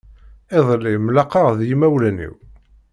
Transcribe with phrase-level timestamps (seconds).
[0.57, 2.35] Iḍelli mlaqaɣ d yimawlan-im.